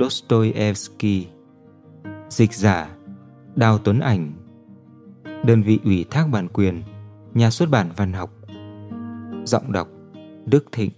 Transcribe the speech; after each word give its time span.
Dostoevsky. 0.00 1.26
Dịch 2.28 2.54
giả 2.54 2.96
Đào 3.56 3.78
Tuấn 3.78 4.00
Ảnh. 4.00 4.32
Đơn 5.44 5.62
vị 5.62 5.78
ủy 5.84 6.04
thác 6.10 6.28
bản 6.32 6.48
quyền 6.48 6.82
Nhà 7.34 7.50
xuất 7.50 7.70
bản 7.70 7.86
văn 7.96 8.12
học. 8.12 8.30
Giọng 9.44 9.72
đọc 9.72 9.88
Đức 10.46 10.64
Thịnh. 10.72 10.90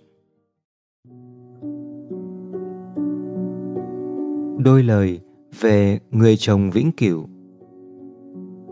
Đôi 4.65 4.83
lời 4.83 5.21
về 5.61 6.01
người 6.11 6.37
chồng 6.37 6.71
vĩnh 6.71 6.93
cửu. 6.93 7.29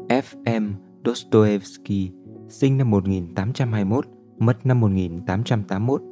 F.M. 0.09 0.73
Dostoevsky 1.05 2.11
sinh 2.49 2.79
năm 2.79 2.91
1821, 2.91 4.07
mất 4.39 4.67
năm 4.67 4.81
1881, 4.81 6.03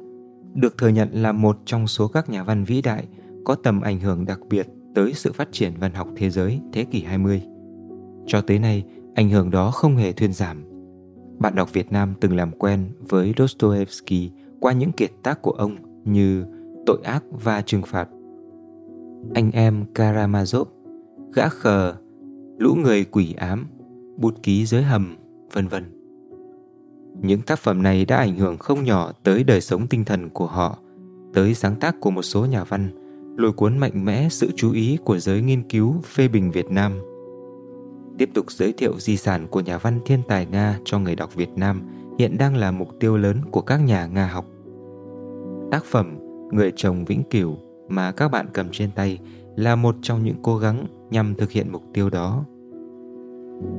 được 0.53 0.77
thừa 0.77 0.87
nhận 0.87 1.09
là 1.11 1.31
một 1.31 1.57
trong 1.65 1.87
số 1.87 2.07
các 2.07 2.29
nhà 2.29 2.43
văn 2.43 2.63
vĩ 2.63 2.81
đại 2.81 3.07
có 3.47 3.55
tầm 3.55 3.81
ảnh 3.81 3.99
hưởng 3.99 4.25
đặc 4.25 4.39
biệt 4.49 4.67
tới 4.95 5.13
sự 5.13 5.31
phát 5.33 5.51
triển 5.51 5.73
văn 5.79 5.93
học 5.93 6.07
thế 6.15 6.29
giới 6.29 6.61
thế 6.73 6.83
kỷ 6.83 7.01
20. 7.01 7.41
Cho 8.25 8.41
tới 8.41 8.59
nay, 8.59 8.83
ảnh 9.15 9.29
hưởng 9.29 9.51
đó 9.51 9.71
không 9.71 9.95
hề 9.95 10.11
thuyên 10.11 10.33
giảm. 10.33 10.63
Bạn 11.39 11.55
đọc 11.55 11.73
Việt 11.73 11.91
Nam 11.91 12.13
từng 12.19 12.35
làm 12.35 12.51
quen 12.51 12.89
với 13.09 13.33
Dostoevsky 13.37 14.31
qua 14.59 14.73
những 14.73 14.91
kiệt 14.91 15.11
tác 15.23 15.41
của 15.41 15.51
ông 15.51 15.75
như 16.05 16.45
Tội 16.85 16.97
ác 17.03 17.23
và 17.43 17.61
trừng 17.61 17.81
phạt, 17.81 18.09
Anh 19.33 19.51
em 19.51 19.85
Karamazov, 19.95 20.65
Gã 21.33 21.49
khờ, 21.49 21.93
Lũ 22.57 22.75
người 22.75 23.05
quỷ 23.05 23.33
ám, 23.37 23.67
Bút 24.17 24.43
ký 24.43 24.65
dưới 24.65 24.81
hầm, 24.81 25.15
vân 25.53 25.67
vân. 25.67 25.83
Những 27.21 27.41
tác 27.41 27.59
phẩm 27.59 27.83
này 27.83 28.05
đã 28.05 28.17
ảnh 28.17 28.35
hưởng 28.35 28.57
không 28.57 28.83
nhỏ 28.83 29.11
tới 29.23 29.43
đời 29.43 29.61
sống 29.61 29.87
tinh 29.87 30.05
thần 30.05 30.29
của 30.29 30.47
họ, 30.47 30.77
tới 31.33 31.53
sáng 31.53 31.75
tác 31.75 31.95
của 31.99 32.11
một 32.11 32.21
số 32.21 32.45
nhà 32.45 32.63
văn, 32.63 33.06
lôi 33.37 33.51
cuốn 33.51 33.77
mạnh 33.77 34.05
mẽ 34.05 34.29
sự 34.29 34.51
chú 34.55 34.71
ý 34.71 34.97
của 35.03 35.17
giới 35.17 35.41
nghiên 35.41 35.63
cứu 35.69 35.95
phê 36.05 36.27
bình 36.27 36.51
Việt 36.51 36.69
Nam. 36.69 36.99
Tiếp 38.17 38.29
tục 38.33 38.51
giới 38.51 38.73
thiệu 38.73 38.93
di 38.99 39.17
sản 39.17 39.47
của 39.47 39.59
nhà 39.59 39.77
văn 39.77 39.99
thiên 40.05 40.21
tài 40.27 40.45
Nga 40.45 40.79
cho 40.85 40.99
người 40.99 41.15
đọc 41.15 41.35
Việt 41.35 41.49
Nam 41.55 41.81
hiện 42.19 42.37
đang 42.37 42.55
là 42.55 42.71
mục 42.71 42.89
tiêu 42.99 43.17
lớn 43.17 43.37
của 43.51 43.61
các 43.61 43.77
nhà 43.77 44.05
Nga 44.05 44.27
học. 44.27 44.45
Tác 45.71 45.85
phẩm 45.85 46.17
Người 46.51 46.71
chồng 46.75 47.05
vĩnh 47.05 47.23
cửu 47.23 47.57
mà 47.87 48.11
các 48.11 48.27
bạn 48.27 48.47
cầm 48.53 48.67
trên 48.71 48.91
tay 48.91 49.19
là 49.55 49.75
một 49.75 49.95
trong 50.01 50.23
những 50.23 50.35
cố 50.41 50.57
gắng 50.57 50.85
nhằm 51.09 51.35
thực 51.35 51.51
hiện 51.51 51.71
mục 51.71 51.83
tiêu 51.93 52.09
đó. 52.09 52.45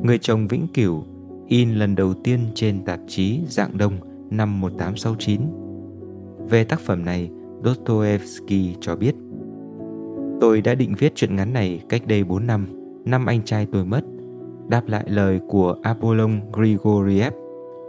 Người 0.03 0.19
chồng 0.19 0.49
vĩnh 0.49 0.67
cửu 0.75 1.05
in 1.47 1.75
lần 1.75 1.95
đầu 1.95 2.15
tiên 2.15 2.41
trên 2.55 2.85
tạp 2.85 3.01
chí 3.09 3.41
Dạng 3.49 3.79
Đông 3.79 3.93
năm 4.31 4.61
1869. 4.61 5.41
Về 6.49 6.65
tác 6.65 6.81
phẩm 6.81 7.05
này, 7.05 7.31
Dostoevsky 7.65 8.75
cho 8.81 8.97
biết 8.97 9.15
Tôi 10.41 10.61
đã 10.61 10.75
định 10.75 10.95
viết 10.99 11.13
chuyện 11.15 11.37
ngắn 11.37 11.53
này 11.53 11.83
cách 11.89 12.07
đây 12.07 12.25
4 12.25 12.47
năm, 12.47 12.67
năm 13.05 13.27
anh 13.27 13.45
trai 13.45 13.67
tôi 13.73 13.85
mất, 13.85 14.01
đáp 14.69 14.83
lại 14.87 15.05
lời 15.07 15.41
của 15.49 15.77
Apollon 15.83 16.41
Grigoriev, 16.53 17.33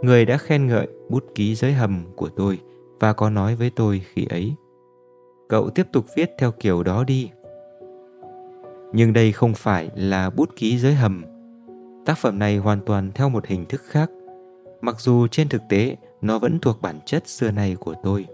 người 0.02 0.24
đã 0.24 0.36
khen 0.36 0.66
ngợi 0.66 0.88
bút 1.08 1.24
ký 1.34 1.54
giới 1.54 1.72
hầm 1.72 2.04
của 2.16 2.28
tôi 2.28 2.58
và 3.00 3.12
có 3.12 3.30
nói 3.30 3.56
với 3.56 3.70
tôi 3.76 4.02
khi 4.14 4.26
ấy. 4.30 4.54
Cậu 5.48 5.70
tiếp 5.70 5.86
tục 5.92 6.04
viết 6.16 6.30
theo 6.38 6.52
kiểu 6.52 6.82
đó 6.82 7.04
đi. 7.04 7.30
Nhưng 8.92 9.12
đây 9.12 9.32
không 9.32 9.54
phải 9.54 9.90
là 9.94 10.30
bút 10.30 10.56
ký 10.56 10.78
giới 10.78 10.94
hầm. 10.94 11.24
Tác 12.06 12.18
phẩm 12.18 12.38
này 12.38 12.56
hoàn 12.56 12.80
toàn 12.86 13.10
theo 13.14 13.28
một 13.28 13.46
hình 13.46 13.66
thức 13.66 13.80
khác, 13.84 14.10
mặc 14.80 15.00
dù 15.00 15.26
trên 15.26 15.48
thực 15.48 15.62
tế 15.68 15.96
nó 16.20 16.38
vẫn 16.38 16.58
thuộc 16.58 16.82
bản 16.82 16.98
chất 17.06 17.28
xưa 17.28 17.50
nay 17.50 17.76
của 17.80 17.94
tôi. 18.02 18.26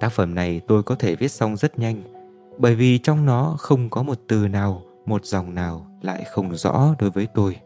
Tác 0.00 0.08
phẩm 0.08 0.34
này 0.34 0.60
tôi 0.66 0.82
có 0.82 0.94
thể 0.94 1.16
viết 1.16 1.28
xong 1.28 1.56
rất 1.56 1.78
nhanh, 1.78 2.02
bởi 2.58 2.74
vì 2.74 2.98
trong 2.98 3.26
nó 3.26 3.56
không 3.58 3.90
có 3.90 4.02
một 4.02 4.18
từ 4.28 4.48
nào, 4.48 4.82
một 5.06 5.24
dòng 5.24 5.54
nào 5.54 5.86
lại 6.02 6.24
không 6.30 6.56
rõ 6.56 6.94
đối 6.98 7.10
với 7.10 7.26
tôi. 7.34 7.56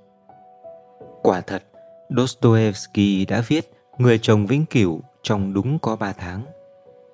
Quả 1.22 1.40
thật, 1.40 1.62
Dostoevsky 2.16 3.24
đã 3.24 3.42
viết 3.48 3.70
Người 4.00 4.18
chồng 4.22 4.46
vĩnh 4.46 4.66
cửu 4.66 5.00
trong 5.22 5.54
đúng 5.54 5.78
có 5.78 5.96
3 5.96 6.12
tháng. 6.12 6.42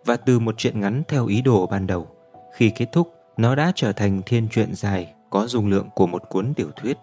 Và 0.05 0.17
từ 0.17 0.39
một 0.39 0.55
chuyện 0.59 0.81
ngắn 0.81 1.03
theo 1.09 1.27
ý 1.27 1.43
đồ 1.43 1.67
ban 1.67 1.87
đầu, 1.87 2.07
khi 2.55 2.71
kết 2.77 2.87
thúc, 2.93 3.15
nó 3.37 3.55
đã 3.55 3.73
trở 3.75 3.93
thành 3.93 4.23
thiên 4.27 4.49
truyện 4.49 4.75
dài 4.75 5.15
có 5.31 5.47
dung 5.47 5.69
lượng 5.69 5.89
của 5.95 6.07
một 6.07 6.23
cuốn 6.29 6.55
tiểu 6.55 6.71
thuyết. 6.77 6.99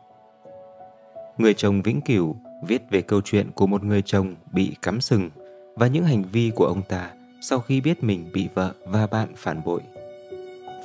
Người 1.37 1.53
chồng 1.53 1.81
vĩnh 1.81 2.01
cửu 2.01 2.35
viết 2.67 2.81
về 2.89 3.01
câu 3.01 3.21
chuyện 3.21 3.51
của 3.51 3.67
một 3.67 3.83
người 3.83 4.01
chồng 4.01 4.35
bị 4.51 4.75
cắm 4.81 5.01
sừng 5.01 5.29
và 5.75 5.87
những 5.87 6.03
hành 6.03 6.23
vi 6.31 6.51
của 6.55 6.65
ông 6.65 6.81
ta 6.81 7.13
sau 7.41 7.59
khi 7.59 7.81
biết 7.81 8.03
mình 8.03 8.29
bị 8.33 8.49
vợ 8.53 8.73
và 8.85 9.07
bạn 9.07 9.27
phản 9.35 9.63
bội. 9.65 9.81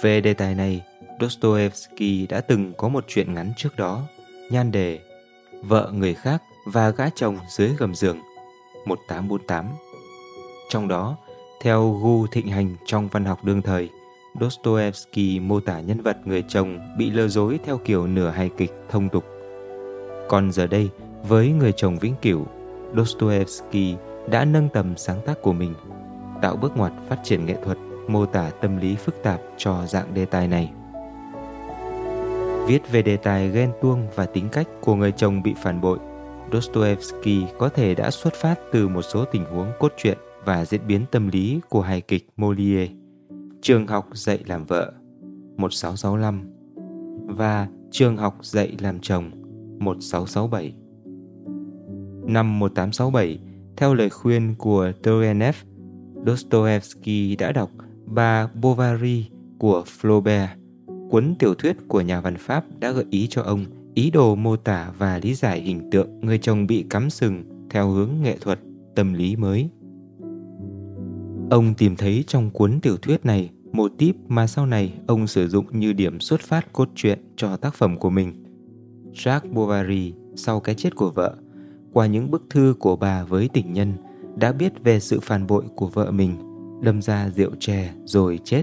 Về 0.02 0.20
đề 0.20 0.34
tài 0.34 0.54
này, 0.54 0.82
Dostoevsky 1.20 2.26
đã 2.26 2.40
từng 2.40 2.72
có 2.76 2.88
một 2.88 3.04
chuyện 3.08 3.34
ngắn 3.34 3.52
trước 3.56 3.76
đó, 3.76 4.02
nhan 4.50 4.70
đề 4.70 4.98
Vợ 5.62 5.90
người 5.94 6.14
khác 6.14 6.42
và 6.66 6.90
gã 6.90 7.10
chồng 7.14 7.38
dưới 7.48 7.70
gầm 7.78 7.94
giường 7.94 8.18
1848. 8.86 9.66
Trong 10.70 10.88
đó, 10.88 11.16
theo 11.62 11.98
gu 12.02 12.26
thịnh 12.26 12.48
hành 12.48 12.76
trong 12.86 13.08
văn 13.08 13.24
học 13.24 13.44
đương 13.44 13.62
thời, 13.62 13.88
Dostoevsky 14.40 15.40
mô 15.40 15.60
tả 15.60 15.80
nhân 15.80 16.02
vật 16.02 16.16
người 16.24 16.44
chồng 16.48 16.78
bị 16.98 17.10
lừa 17.10 17.28
dối 17.28 17.58
theo 17.64 17.78
kiểu 17.78 18.06
nửa 18.06 18.30
hài 18.30 18.50
kịch 18.56 18.72
thông 18.88 19.08
tục. 19.08 19.24
Còn 20.28 20.52
giờ 20.52 20.66
đây, 20.66 20.88
với 21.28 21.48
người 21.48 21.72
chồng 21.76 21.98
vĩnh 21.98 22.14
cửu, 22.22 22.46
Dostoevsky 22.96 23.94
đã 24.30 24.44
nâng 24.44 24.68
tầm 24.68 24.96
sáng 24.96 25.20
tác 25.26 25.42
của 25.42 25.52
mình, 25.52 25.74
tạo 26.42 26.56
bước 26.56 26.76
ngoặt 26.76 26.92
phát 27.08 27.18
triển 27.24 27.46
nghệ 27.46 27.56
thuật 27.64 27.78
mô 28.10 28.26
tả 28.26 28.50
tâm 28.60 28.76
lý 28.76 28.96
phức 28.96 29.22
tạp 29.22 29.40
cho 29.56 29.86
dạng 29.86 30.14
đề 30.14 30.24
tài 30.24 30.48
này. 30.48 30.72
Viết 32.66 32.92
về 32.92 33.02
đề 33.02 33.16
tài 33.16 33.50
ghen 33.50 33.72
tuông 33.82 34.06
và 34.14 34.26
tính 34.26 34.48
cách 34.52 34.68
của 34.80 34.94
người 34.94 35.12
chồng 35.12 35.42
bị 35.42 35.54
phản 35.62 35.80
bội, 35.80 35.98
Dostoevsky 36.52 37.44
có 37.58 37.68
thể 37.68 37.94
đã 37.94 38.10
xuất 38.10 38.34
phát 38.34 38.58
từ 38.72 38.88
một 38.88 39.02
số 39.02 39.24
tình 39.24 39.44
huống 39.44 39.72
cốt 39.78 39.92
truyện 39.96 40.18
và 40.44 40.64
diễn 40.64 40.80
biến 40.86 41.04
tâm 41.10 41.28
lý 41.28 41.60
của 41.68 41.80
hài 41.80 42.00
kịch 42.00 42.28
Molière, 42.36 42.88
Trường 43.62 43.86
học 43.86 44.08
dạy 44.12 44.38
làm 44.46 44.64
vợ 44.64 44.92
1665 45.56 46.50
và 47.36 47.68
Trường 47.90 48.16
học 48.16 48.38
dạy 48.42 48.76
làm 48.80 49.00
chồng 49.00 49.30
1667. 49.78 50.74
Năm 52.26 52.58
1867, 52.58 53.38
theo 53.76 53.94
lời 53.94 54.10
khuyên 54.10 54.54
của 54.58 54.92
Turgenev, 55.02 55.56
Dostoevsky 56.26 57.36
đã 57.36 57.52
đọc 57.52 57.70
Bà 58.10 58.46
Bovary 58.46 59.28
của 59.58 59.84
Flaubert, 60.00 60.48
cuốn 61.10 61.34
tiểu 61.38 61.54
thuyết 61.54 61.76
của 61.88 62.00
nhà 62.00 62.20
văn 62.20 62.36
Pháp 62.38 62.64
đã 62.80 62.90
gợi 62.90 63.04
ý 63.10 63.26
cho 63.30 63.42
ông 63.42 63.64
ý 63.94 64.10
đồ 64.10 64.34
mô 64.34 64.56
tả 64.56 64.92
và 64.98 65.18
lý 65.22 65.34
giải 65.34 65.60
hình 65.60 65.90
tượng 65.90 66.20
người 66.20 66.38
chồng 66.38 66.66
bị 66.66 66.86
cắm 66.90 67.10
sừng 67.10 67.44
theo 67.70 67.88
hướng 67.88 68.10
nghệ 68.22 68.36
thuật, 68.40 68.60
tâm 68.96 69.12
lý 69.12 69.36
mới. 69.36 69.68
Ông 71.50 71.74
tìm 71.78 71.96
thấy 71.96 72.24
trong 72.26 72.50
cuốn 72.50 72.80
tiểu 72.80 72.96
thuyết 72.96 73.24
này 73.24 73.50
một 73.72 73.92
tip 73.98 74.16
mà 74.28 74.46
sau 74.46 74.66
này 74.66 74.92
ông 75.06 75.26
sử 75.26 75.48
dụng 75.48 75.66
như 75.78 75.92
điểm 75.92 76.20
xuất 76.20 76.40
phát 76.40 76.72
cốt 76.72 76.88
truyện 76.94 77.18
cho 77.36 77.56
tác 77.56 77.74
phẩm 77.74 77.98
của 77.98 78.10
mình. 78.10 78.44
Jacques 79.12 79.52
Bovary 79.52 80.14
sau 80.36 80.60
cái 80.60 80.74
chết 80.74 80.94
của 80.94 81.10
vợ, 81.10 81.36
qua 81.92 82.06
những 82.06 82.30
bức 82.30 82.42
thư 82.50 82.74
của 82.78 82.96
bà 82.96 83.24
với 83.24 83.48
tình 83.52 83.72
nhân, 83.72 83.92
đã 84.36 84.52
biết 84.52 84.72
về 84.84 85.00
sự 85.00 85.20
phản 85.20 85.46
bội 85.46 85.64
của 85.76 85.86
vợ 85.86 86.10
mình 86.10 86.47
đâm 86.80 87.02
ra 87.02 87.30
rượu 87.36 87.50
chè 87.60 87.90
rồi 88.04 88.40
chết. 88.44 88.62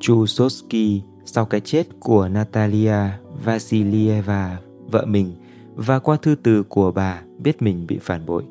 Chusovsky 0.00 1.02
sau 1.24 1.44
cái 1.44 1.60
chết 1.60 1.86
của 2.00 2.28
Natalia 2.28 2.96
Vasilieva, 3.44 4.58
vợ 4.90 5.04
mình, 5.06 5.32
và 5.74 5.98
qua 5.98 6.16
thư 6.22 6.34
từ 6.42 6.62
của 6.62 6.92
bà 6.92 7.22
biết 7.38 7.62
mình 7.62 7.86
bị 7.86 7.98
phản 8.02 8.26
bội, 8.26 8.44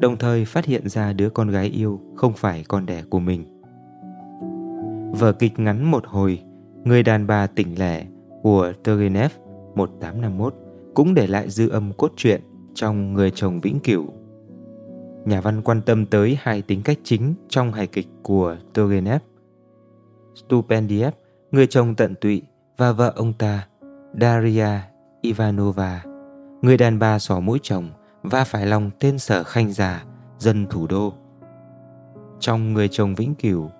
đồng 0.00 0.16
thời 0.16 0.44
phát 0.44 0.64
hiện 0.64 0.88
ra 0.88 1.12
đứa 1.12 1.30
con 1.30 1.48
gái 1.48 1.66
yêu 1.66 2.00
không 2.16 2.32
phải 2.32 2.64
con 2.68 2.86
đẻ 2.86 3.02
của 3.10 3.20
mình. 3.20 3.44
Vở 5.18 5.32
kịch 5.32 5.58
ngắn 5.58 5.90
một 5.90 6.06
hồi, 6.06 6.42
Người 6.84 7.02
đàn 7.02 7.26
bà 7.26 7.46
tỉnh 7.46 7.78
lẻ 7.78 8.06
của 8.42 8.72
Turgenev 8.84 9.30
1851 9.74 10.54
cũng 10.94 11.14
để 11.14 11.26
lại 11.26 11.50
dư 11.50 11.68
âm 11.68 11.92
cốt 11.92 12.12
truyện 12.16 12.40
trong 12.74 13.14
Người 13.14 13.30
chồng 13.34 13.60
vĩnh 13.60 13.80
cửu 13.80 14.06
nhà 15.24 15.40
văn 15.40 15.62
quan 15.62 15.82
tâm 15.82 16.06
tới 16.06 16.38
hai 16.40 16.62
tính 16.62 16.82
cách 16.82 16.98
chính 17.04 17.34
trong 17.48 17.72
hài 17.72 17.86
kịch 17.86 18.08
của 18.22 18.56
Turgenev. 18.74 19.22
Stupendiev, 20.34 21.14
người 21.50 21.66
chồng 21.66 21.94
tận 21.94 22.14
tụy, 22.20 22.42
và 22.76 22.92
vợ 22.92 23.12
ông 23.16 23.32
ta, 23.32 23.66
Daria 24.20 24.68
Ivanova, 25.20 26.04
người 26.62 26.76
đàn 26.76 26.98
bà 26.98 27.18
xỏ 27.18 27.40
mũi 27.40 27.58
chồng 27.62 27.90
và 28.22 28.44
phải 28.44 28.66
lòng 28.66 28.90
tên 29.00 29.18
sở 29.18 29.44
khanh 29.44 29.72
già, 29.72 30.04
dân 30.38 30.66
thủ 30.70 30.86
đô. 30.86 31.12
Trong 32.40 32.72
Người 32.72 32.88
chồng 32.88 33.14
vĩnh 33.14 33.34
cửu, 33.34 33.70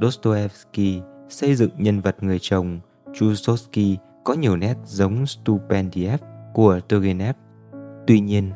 Dostoevsky 0.00 1.00
xây 1.28 1.54
dựng 1.54 1.70
nhân 1.76 2.00
vật 2.00 2.16
người 2.20 2.38
chồng 2.40 2.80
Chusovsky 3.14 3.96
có 4.24 4.34
nhiều 4.34 4.56
nét 4.56 4.74
giống 4.84 5.26
Stupendiev 5.26 6.20
của 6.54 6.80
Turgenev. 6.80 7.36
Tuy 8.06 8.20
nhiên, 8.20 8.52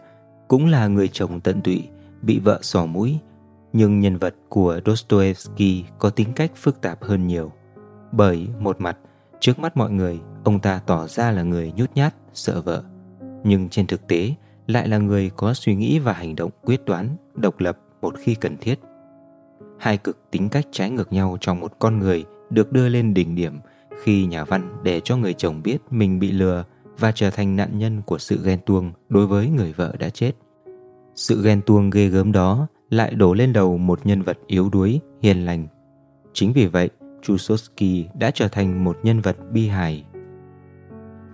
cũng 0.49 0.67
là 0.67 0.87
người 0.87 1.09
chồng 1.13 1.41
tận 1.41 1.61
tụy, 1.63 1.89
bị 2.23 2.39
vợ 2.39 2.59
xỏ 2.63 2.87
mũi, 2.87 3.19
nhưng 3.73 4.01
nhân 4.01 4.17
vật 4.17 4.35
của 4.49 4.81
Dostoevsky 4.87 5.85
có 5.99 6.11
tính 6.11 6.33
cách 6.37 6.53
phức 6.57 6.81
tạp 6.81 7.03
hơn 7.03 7.27
nhiều. 7.27 7.53
Bởi 8.13 8.49
một 8.59 8.81
mặt, 8.81 8.97
trước 9.41 9.59
mắt 9.59 9.77
mọi 9.77 9.91
người, 9.91 10.21
ông 10.45 10.61
ta 10.61 10.81
tỏ 10.87 11.07
ra 11.07 11.31
là 11.31 11.43
người 11.43 11.73
nhút 11.77 11.91
nhát, 11.95 12.15
sợ 12.33 12.61
vợ. 12.61 12.83
Nhưng 13.45 13.69
trên 13.69 13.87
thực 13.87 14.07
tế, 14.07 14.35
lại 14.67 14.89
là 14.89 14.99
người 14.99 15.31
có 15.37 15.55
suy 15.55 15.75
nghĩ 15.75 15.99
và 15.99 16.13
hành 16.13 16.37
động 16.37 16.51
quyết 16.65 16.85
đoán, 16.85 17.17
độc 17.35 17.61
lập 17.61 17.79
một 18.01 18.15
khi 18.19 18.35
cần 18.35 18.57
thiết. 18.61 18.81
Hai 19.79 19.99
cực 19.99 20.31
tính 20.31 20.49
cách 20.49 20.67
trái 20.71 20.91
ngược 20.91 21.13
nhau 21.13 21.37
trong 21.41 21.61
một 21.61 21.73
con 21.79 21.99
người 21.99 22.25
được 22.51 22.73
đưa 22.73 22.89
lên 22.89 23.15
đỉnh 23.15 23.35
điểm 23.35 23.59
khi 24.03 24.27
nhà 24.27 24.45
văn 24.45 24.81
để 24.83 25.01
cho 25.05 25.17
người 25.17 25.35
chồng 25.35 25.63
biết 25.63 25.79
mình 25.91 26.19
bị 26.19 26.33
lừa 26.33 26.65
và 26.99 27.13
trở 27.13 27.31
thành 27.31 27.57
nạn 27.57 27.79
nhân 27.79 28.03
của 28.07 28.19
sự 28.19 28.41
ghen 28.45 28.59
tuông 28.67 28.93
đối 29.09 29.27
với 29.27 29.49
người 29.49 29.73
vợ 29.73 29.95
đã 29.99 30.11
chết. 30.11 30.33
Sự 31.21 31.43
ghen 31.43 31.63
tuông 31.63 31.91
ghê 31.91 32.09
gớm 32.09 32.33
đó 32.33 32.67
lại 32.91 33.15
đổ 33.15 33.35
lên 33.35 33.53
đầu 33.53 33.79
một 33.79 34.07
nhân 34.07 34.23
vật 34.23 34.39
yếu 34.47 34.69
đuối, 34.71 35.01
hiền 35.23 35.45
lành. 35.47 35.67
Chính 36.33 36.53
vì 36.53 36.67
vậy, 36.67 36.91
Chusovsky 37.23 38.07
đã 38.19 38.31
trở 38.31 38.49
thành 38.49 38.85
một 38.85 38.99
nhân 39.03 39.21
vật 39.21 39.37
bi 39.53 39.69
hài. 39.69 40.05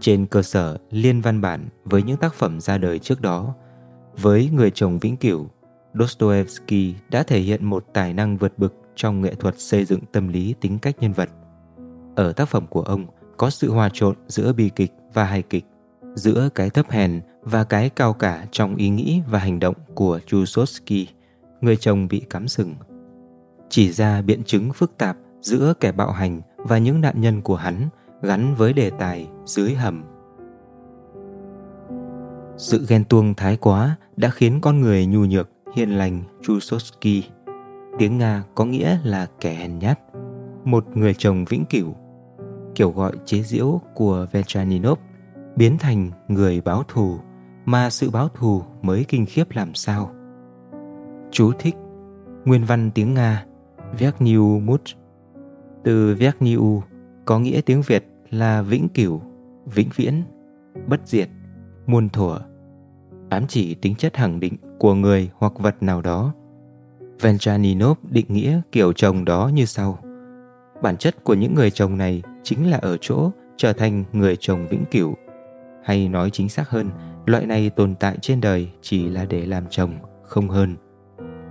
Trên 0.01 0.27
cơ 0.27 0.43
sở 0.43 0.79
liên 0.91 1.21
văn 1.21 1.41
bản 1.41 1.69
với 1.85 2.03
những 2.03 2.17
tác 2.17 2.35
phẩm 2.35 2.61
ra 2.61 2.79
đời 2.79 2.99
trước 2.99 3.21
đó, 3.21 3.55
với 4.17 4.51
người 4.53 4.71
chồng 4.71 4.99
vĩnh 4.99 5.17
cửu, 5.17 5.47
Dostoevsky 5.95 6.95
đã 7.11 7.23
thể 7.23 7.41
hiện 7.41 7.65
một 7.65 7.85
tài 7.95 8.15
năng 8.15 8.37
vượt 8.37 8.59
bực 8.59 8.75
trong 8.95 9.21
nghệ 9.21 9.35
thuật 9.35 9.61
xây 9.61 9.85
dựng 9.85 10.01
tâm 10.13 10.29
lý 10.29 10.55
tính 10.61 10.79
cách 10.79 10.97
nhân 11.01 11.13
vật. 11.13 11.31
Ở 12.17 12.33
tác 12.33 12.49
phẩm 12.49 12.67
của 12.67 12.83
ông 12.83 13.07
có 13.37 13.51
sự 13.51 13.71
hòa 13.71 13.91
trộn 13.93 14.17
giữa 14.29 14.53
bi 14.53 14.71
kịch 14.77 14.93
và 15.15 15.25
hài 15.25 15.43
kịch, 15.43 15.65
giữa 16.15 16.49
cái 16.55 16.71
thấp 16.71 16.91
hèn 16.91 17.21
và 17.47 17.65
cái 17.65 17.91
cao 17.91 18.13
cả 18.13 18.47
trong 18.51 18.77
ý 18.77 18.89
nghĩ 18.89 19.23
và 19.31 19.39
hành 19.39 19.61
động 19.61 19.75
của 19.95 20.21
Chusovsky, 20.27 21.09
người 21.61 21.77
chồng 21.77 22.09
bị 22.09 22.21
cắm 22.31 22.49
sừng. 22.49 22.75
Chỉ 23.69 23.93
ra 23.93 24.23
biện 24.23 24.43
chứng 24.45 24.73
phức 24.73 24.99
tạp 24.99 25.17
giữa 25.41 25.75
kẻ 25.81 25.93
bạo 25.93 26.11
hành 26.11 26.41
và 26.57 26.79
những 26.79 27.01
nạn 27.01 27.21
nhân 27.21 27.43
của 27.43 27.57
hắn 27.57 27.89
gắn 28.23 28.55
với 28.55 28.73
đề 28.73 28.91
tài 28.91 29.29
dưới 29.45 29.75
hầm. 29.75 30.05
Sự 32.57 32.87
ghen 32.89 33.05
tuông 33.05 33.35
thái 33.35 33.57
quá 33.57 33.97
đã 34.17 34.31
khiến 34.31 34.61
con 34.61 34.81
người 34.81 35.07
nhu 35.07 35.25
nhược, 35.25 35.51
hiền 35.75 35.99
lành 35.99 36.23
Chusovsky 36.43 37.23
tiếng 37.99 38.19
Nga 38.19 38.45
có 38.55 38.65
nghĩa 38.65 38.99
là 39.05 39.27
kẻ 39.41 39.55
hèn 39.55 39.79
nhát, 39.79 40.01
một 40.65 40.85
người 40.95 41.15
chồng 41.15 41.45
vĩnh 41.45 41.65
cửu. 41.71 41.95
Kiểu 42.75 42.91
gọi 42.91 43.13
chế 43.25 43.43
giễu 43.43 43.81
của 43.95 44.27
Vechaninov 44.33 44.99
biến 45.57 45.79
thành 45.79 46.11
người 46.29 46.61
báo 46.61 46.83
thù 46.89 47.19
mà 47.67 47.91
sự 47.91 48.11
báo 48.11 48.29
thù 48.29 48.63
mới 48.83 49.05
kinh 49.09 49.27
khiếp 49.27 49.51
làm 49.51 49.75
sao. 49.75 50.11
Chú 51.31 51.53
thích 51.59 51.75
Nguyên 52.45 52.65
văn 52.65 52.91
tiếng 52.95 53.15
Nga 53.15 53.45
Vekniu 53.99 54.61
Mut 54.61 54.83
Từ 55.85 56.15
Vekniu 56.19 56.83
có 57.25 57.39
nghĩa 57.39 57.61
tiếng 57.61 57.83
Việt 57.83 58.07
là 58.31 58.63
vĩnh 58.63 58.89
cửu, 58.89 59.21
vĩnh 59.67 59.89
viễn, 59.97 60.23
bất 60.87 61.01
diệt, 61.05 61.29
muôn 61.87 62.09
thuở 62.09 62.39
ám 63.29 63.47
chỉ 63.49 63.75
tính 63.75 63.95
chất 63.95 64.17
hằng 64.17 64.41
định 64.41 64.57
của 64.79 64.95
người 64.95 65.31
hoặc 65.39 65.53
vật 65.59 65.83
nào 65.83 66.03
đó 66.03 66.33
Venchaninov 67.21 67.99
định 68.11 68.27
nghĩa 68.29 68.61
kiểu 68.73 68.93
chồng 68.93 69.25
đó 69.25 69.51
như 69.55 69.65
sau. 69.65 69.99
Bản 70.83 70.97
chất 70.97 71.25
của 71.25 71.35
những 71.35 71.55
người 71.55 71.71
chồng 71.71 71.99
này 71.99 72.23
chính 72.43 72.71
là 72.71 72.77
ở 72.77 72.97
chỗ 73.01 73.31
trở 73.57 73.73
thành 73.73 74.05
người 74.13 74.37
chồng 74.41 74.67
vĩnh 74.71 74.85
cửu. 74.91 75.15
Hay 75.85 76.09
nói 76.09 76.31
chính 76.31 76.49
xác 76.49 76.69
hơn, 76.69 76.91
loại 77.27 77.47
này 77.47 77.71
tồn 77.71 77.95
tại 77.95 78.19
trên 78.21 78.41
đời 78.41 78.69
chỉ 78.83 79.09
là 79.09 79.25
để 79.25 79.47
làm 79.47 79.65
chồng, 79.71 79.99
không 80.23 80.49
hơn. 80.49 80.77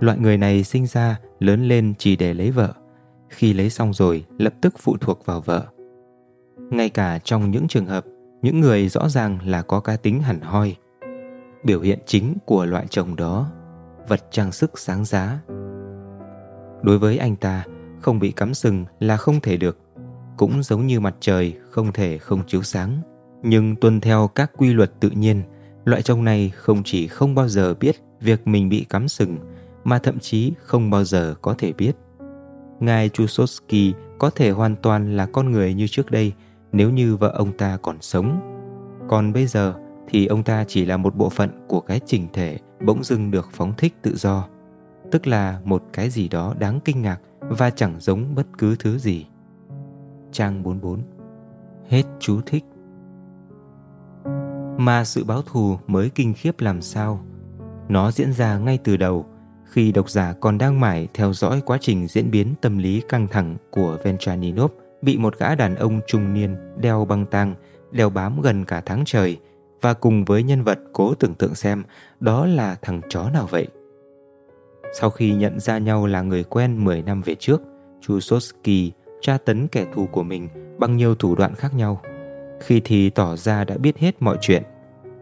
Loại 0.00 0.18
người 0.18 0.38
này 0.38 0.64
sinh 0.64 0.86
ra, 0.86 1.20
lớn 1.40 1.68
lên 1.68 1.94
chỉ 1.98 2.16
để 2.16 2.34
lấy 2.34 2.50
vợ. 2.50 2.72
Khi 3.28 3.52
lấy 3.52 3.70
xong 3.70 3.92
rồi, 3.92 4.24
lập 4.38 4.54
tức 4.60 4.74
phụ 4.78 4.96
thuộc 5.00 5.26
vào 5.26 5.40
vợ. 5.40 5.66
Ngay 6.70 6.88
cả 6.88 7.18
trong 7.18 7.50
những 7.50 7.68
trường 7.68 7.86
hợp, 7.86 8.04
những 8.42 8.60
người 8.60 8.88
rõ 8.88 9.08
ràng 9.08 9.38
là 9.44 9.62
có 9.62 9.80
cá 9.80 9.96
tính 9.96 10.20
hẳn 10.20 10.40
hoi. 10.40 10.76
Biểu 11.64 11.80
hiện 11.80 11.98
chính 12.06 12.34
của 12.44 12.64
loại 12.64 12.86
chồng 12.90 13.16
đó 13.16 13.50
vật 14.08 14.20
trang 14.30 14.52
sức 14.52 14.78
sáng 14.78 15.04
giá. 15.04 15.40
Đối 16.82 16.98
với 16.98 17.18
anh 17.18 17.36
ta, 17.36 17.64
không 18.00 18.18
bị 18.18 18.30
cắm 18.30 18.54
sừng 18.54 18.84
là 19.00 19.16
không 19.16 19.40
thể 19.40 19.56
được, 19.56 19.78
cũng 20.36 20.62
giống 20.62 20.86
như 20.86 21.00
mặt 21.00 21.14
trời 21.20 21.54
không 21.70 21.92
thể 21.92 22.18
không 22.18 22.46
chiếu 22.46 22.62
sáng. 22.62 23.00
Nhưng 23.42 23.76
tuân 23.76 24.00
theo 24.00 24.28
các 24.34 24.50
quy 24.56 24.72
luật 24.72 25.00
tự 25.00 25.10
nhiên, 25.10 25.42
loại 25.86 26.02
trông 26.02 26.24
này 26.24 26.52
không 26.54 26.82
chỉ 26.84 27.06
không 27.06 27.34
bao 27.34 27.48
giờ 27.48 27.74
biết 27.74 27.96
việc 28.20 28.46
mình 28.46 28.68
bị 28.68 28.86
cắm 28.88 29.08
sừng, 29.08 29.36
mà 29.84 29.98
thậm 29.98 30.18
chí 30.18 30.52
không 30.62 30.90
bao 30.90 31.04
giờ 31.04 31.34
có 31.42 31.54
thể 31.58 31.72
biết. 31.72 31.92
Ngài 32.80 33.08
Chusovsky 33.08 33.94
có 34.18 34.30
thể 34.30 34.50
hoàn 34.50 34.76
toàn 34.76 35.16
là 35.16 35.26
con 35.26 35.50
người 35.50 35.74
như 35.74 35.86
trước 35.86 36.10
đây 36.10 36.32
nếu 36.72 36.90
như 36.90 37.16
vợ 37.16 37.28
ông 37.28 37.56
ta 37.56 37.78
còn 37.82 37.96
sống. 38.00 38.40
Còn 39.08 39.32
bây 39.32 39.46
giờ 39.46 39.74
thì 40.08 40.26
ông 40.26 40.42
ta 40.42 40.64
chỉ 40.68 40.84
là 40.84 40.96
một 40.96 41.16
bộ 41.16 41.28
phận 41.28 41.50
của 41.68 41.80
cái 41.80 42.00
chỉnh 42.06 42.26
thể 42.32 42.58
bỗng 42.84 43.04
dưng 43.04 43.30
được 43.30 43.48
phóng 43.52 43.72
thích 43.78 43.94
tự 44.02 44.16
do, 44.16 44.48
tức 45.10 45.26
là 45.26 45.60
một 45.64 45.82
cái 45.92 46.10
gì 46.10 46.28
đó 46.28 46.54
đáng 46.58 46.80
kinh 46.84 47.02
ngạc 47.02 47.18
và 47.40 47.70
chẳng 47.70 47.94
giống 48.00 48.34
bất 48.34 48.46
cứ 48.58 48.76
thứ 48.78 48.98
gì. 48.98 49.26
Trang 50.32 50.62
44 50.62 51.00
Hết 51.88 52.02
chú 52.20 52.40
thích 52.46 52.64
mà 54.78 55.04
sự 55.04 55.24
báo 55.24 55.42
thù 55.42 55.78
mới 55.86 56.10
kinh 56.14 56.34
khiếp 56.34 56.60
làm 56.60 56.82
sao? 56.82 57.20
Nó 57.88 58.10
diễn 58.10 58.32
ra 58.32 58.58
ngay 58.58 58.78
từ 58.84 58.96
đầu 58.96 59.26
khi 59.64 59.92
độc 59.92 60.10
giả 60.10 60.34
còn 60.40 60.58
đang 60.58 60.80
mải 60.80 61.08
theo 61.14 61.32
dõi 61.32 61.62
quá 61.66 61.78
trình 61.80 62.06
diễn 62.06 62.30
biến 62.30 62.54
tâm 62.60 62.78
lý 62.78 63.02
căng 63.08 63.28
thẳng 63.28 63.56
của 63.70 63.98
Ventraninov 64.04 64.72
bị 65.02 65.18
một 65.18 65.38
gã 65.38 65.54
đàn 65.54 65.74
ông 65.76 66.00
trung 66.06 66.34
niên 66.34 66.56
đeo 66.80 67.04
băng 67.04 67.26
tang 67.26 67.54
đeo 67.90 68.10
bám 68.10 68.40
gần 68.40 68.64
cả 68.64 68.82
tháng 68.86 69.02
trời 69.06 69.38
và 69.80 69.94
cùng 69.94 70.24
với 70.24 70.42
nhân 70.42 70.64
vật 70.64 70.78
cố 70.92 71.14
tưởng 71.14 71.34
tượng 71.34 71.54
xem 71.54 71.82
đó 72.20 72.46
là 72.46 72.76
thằng 72.82 73.00
chó 73.08 73.30
nào 73.30 73.46
vậy. 73.50 73.66
Sau 74.92 75.10
khi 75.10 75.34
nhận 75.34 75.60
ra 75.60 75.78
nhau 75.78 76.06
là 76.06 76.22
người 76.22 76.44
quen 76.44 76.84
10 76.84 77.02
năm 77.02 77.22
về 77.22 77.34
trước, 77.34 77.62
Chusovsky 78.00 78.92
tra 79.20 79.38
tấn 79.38 79.68
kẻ 79.68 79.86
thù 79.94 80.06
của 80.06 80.22
mình 80.22 80.48
bằng 80.78 80.96
nhiều 80.96 81.14
thủ 81.14 81.34
đoạn 81.34 81.54
khác 81.54 81.74
nhau. 81.74 82.00
Khi 82.60 82.80
thì 82.84 83.10
tỏ 83.10 83.36
ra 83.36 83.64
đã 83.64 83.76
biết 83.76 83.98
hết 83.98 84.22
mọi 84.22 84.38
chuyện, 84.40 84.62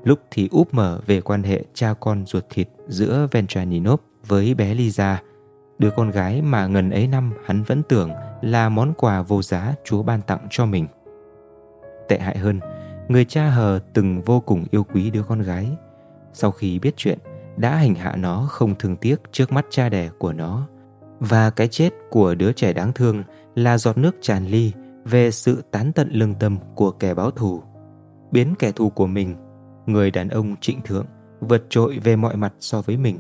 lúc 0.05 0.19
thì 0.31 0.49
úp 0.51 0.75
mở 0.75 1.01
về 1.07 1.21
quan 1.21 1.43
hệ 1.43 1.65
cha 1.75 1.95
con 2.01 2.27
ruột 2.27 2.45
thịt 2.51 2.69
giữa 2.89 3.29
ventraninov 3.31 4.01
với 4.27 4.55
bé 4.55 4.75
Lisa, 4.75 5.23
đứa 5.79 5.91
con 5.91 6.11
gái 6.11 6.43
mà 6.43 6.67
ngần 6.67 6.91
ấy 6.91 7.07
năm 7.07 7.33
hắn 7.45 7.63
vẫn 7.63 7.83
tưởng 7.89 8.11
là 8.43 8.69
món 8.69 8.93
quà 8.95 9.23
vô 9.23 9.43
giá 9.43 9.75
Chúa 9.85 10.03
ban 10.03 10.21
tặng 10.23 10.47
cho 10.51 10.67
mình. 10.67 10.87
Tệ 12.09 12.19
hại 12.19 12.39
hơn, 12.39 12.61
người 13.09 13.25
cha 13.25 13.51
hờ 13.51 13.81
từng 13.93 14.23
vô 14.23 14.41
cùng 14.41 14.65
yêu 14.71 14.85
quý 14.85 15.11
đứa 15.11 15.23
con 15.23 15.43
gái. 15.43 15.69
Sau 16.33 16.51
khi 16.51 16.79
biết 16.79 16.95
chuyện, 16.97 17.19
đã 17.57 17.77
hành 17.77 17.95
hạ 17.95 18.17
nó 18.17 18.47
không 18.51 18.75
thương 18.79 18.97
tiếc 18.97 19.17
trước 19.33 19.53
mắt 19.53 19.67
cha 19.71 19.89
đẻ 19.89 20.11
của 20.19 20.33
nó. 20.33 20.69
Và 21.21 21.51
cái 21.51 21.69
chết 21.69 21.91
của 22.11 22.35
đứa 22.35 22.53
trẻ 22.53 22.73
đáng 22.73 22.93
thương 22.93 23.23
là 23.55 23.79
giọt 23.79 23.99
nước 23.99 24.17
tràn 24.21 24.47
ly 24.47 24.73
về 25.05 25.31
sự 25.31 25.63
tán 25.71 25.93
tận 25.93 26.09
lương 26.13 26.35
tâm 26.35 26.59
của 26.75 26.91
kẻ 26.91 27.15
báo 27.15 27.31
thù. 27.31 27.63
Biến 28.31 28.55
kẻ 28.59 28.73
thù 28.73 28.91
của 28.91 29.07
mình, 29.07 29.37
người 29.87 30.11
đàn 30.11 30.29
ông 30.29 30.57
trịnh 30.61 30.81
thượng, 30.81 31.07
vượt 31.41 31.67
trội 31.71 31.99
về 31.99 32.17
mọi 32.17 32.37
mặt 32.37 32.53
so 32.61 32.83
với 32.83 32.97
mình, 32.97 33.19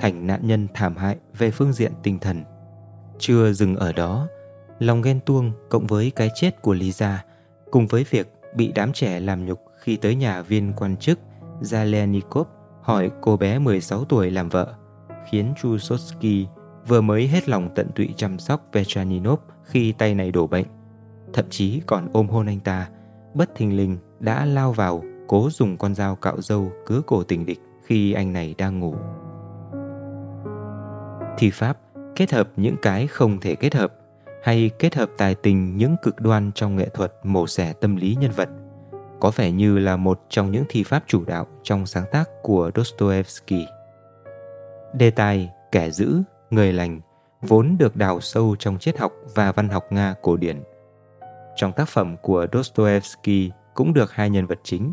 thành 0.00 0.26
nạn 0.26 0.40
nhân 0.46 0.68
thảm 0.74 0.96
hại 0.96 1.16
về 1.38 1.50
phương 1.50 1.72
diện 1.72 1.92
tinh 2.02 2.18
thần. 2.18 2.44
Chưa 3.18 3.52
dừng 3.52 3.76
ở 3.76 3.92
đó, 3.92 4.28
lòng 4.78 5.02
ghen 5.02 5.20
tuông 5.26 5.52
cộng 5.70 5.86
với 5.86 6.10
cái 6.10 6.30
chết 6.34 6.62
của 6.62 6.74
Lisa 6.74 7.24
cùng 7.70 7.86
với 7.86 8.04
việc 8.10 8.32
bị 8.54 8.72
đám 8.74 8.92
trẻ 8.92 9.20
làm 9.20 9.46
nhục 9.46 9.64
khi 9.78 9.96
tới 9.96 10.14
nhà 10.14 10.42
viên 10.42 10.72
quan 10.76 10.96
chức 10.96 11.18
Zalenikov 11.60 12.44
hỏi 12.82 13.10
cô 13.20 13.36
bé 13.36 13.58
16 13.58 14.04
tuổi 14.04 14.30
làm 14.30 14.48
vợ, 14.48 14.74
khiến 15.30 15.54
Chusotsky 15.62 16.46
vừa 16.86 17.00
mới 17.00 17.28
hết 17.28 17.48
lòng 17.48 17.68
tận 17.74 17.88
tụy 17.94 18.14
chăm 18.16 18.38
sóc 18.38 18.66
Vechaninov 18.72 19.38
khi 19.64 19.92
tay 19.92 20.14
này 20.14 20.30
đổ 20.30 20.46
bệnh. 20.46 20.66
Thậm 21.32 21.44
chí 21.50 21.82
còn 21.86 22.08
ôm 22.12 22.28
hôn 22.28 22.46
anh 22.46 22.60
ta, 22.60 22.88
bất 23.34 23.54
thình 23.54 23.76
lình 23.76 23.98
đã 24.20 24.44
lao 24.44 24.72
vào 24.72 25.02
cố 25.28 25.48
dùng 25.50 25.76
con 25.76 25.94
dao 25.94 26.16
cạo 26.16 26.40
râu 26.40 26.72
cứa 26.86 27.00
cổ 27.06 27.22
tình 27.22 27.46
địch 27.46 27.60
khi 27.84 28.12
anh 28.12 28.32
này 28.32 28.54
đang 28.58 28.80
ngủ. 28.80 28.94
Thi 31.38 31.50
pháp 31.50 31.78
kết 32.16 32.32
hợp 32.32 32.48
những 32.56 32.76
cái 32.82 33.06
không 33.06 33.40
thể 33.40 33.54
kết 33.54 33.74
hợp, 33.74 33.94
hay 34.42 34.70
kết 34.78 34.94
hợp 34.94 35.10
tài 35.18 35.34
tình 35.34 35.76
những 35.76 35.96
cực 36.02 36.20
đoan 36.20 36.50
trong 36.54 36.76
nghệ 36.76 36.88
thuật 36.88 37.12
mổ 37.22 37.46
xẻ 37.46 37.72
tâm 37.72 37.96
lý 37.96 38.16
nhân 38.20 38.30
vật 38.30 38.48
có 39.22 39.30
vẻ 39.30 39.50
như 39.50 39.78
là 39.78 39.96
một 39.96 40.20
trong 40.28 40.50
những 40.50 40.64
thi 40.68 40.82
pháp 40.82 41.04
chủ 41.06 41.24
đạo 41.24 41.46
trong 41.62 41.86
sáng 41.86 42.04
tác 42.12 42.28
của 42.42 42.70
Dostoevsky. 42.74 43.66
Đề 44.94 45.10
tài 45.10 45.50
kẻ 45.72 45.90
giữ, 45.90 46.22
người 46.50 46.72
lành 46.72 47.00
vốn 47.42 47.76
được 47.78 47.96
đào 47.96 48.20
sâu 48.20 48.56
trong 48.58 48.78
triết 48.78 48.98
học 48.98 49.12
và 49.34 49.52
văn 49.52 49.68
học 49.68 49.84
Nga 49.90 50.14
cổ 50.22 50.36
điển. 50.36 50.62
Trong 51.56 51.72
tác 51.72 51.88
phẩm 51.88 52.16
của 52.22 52.46
Dostoevsky 52.52 53.50
cũng 53.74 53.94
được 53.94 54.12
hai 54.12 54.30
nhân 54.30 54.46
vật 54.46 54.60
chính, 54.62 54.92